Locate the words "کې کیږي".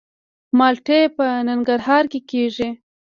2.11-2.69